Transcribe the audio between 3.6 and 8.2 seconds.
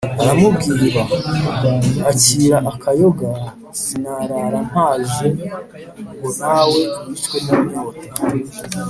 sinarara mpaze ngo na we wicwe n’ inyota.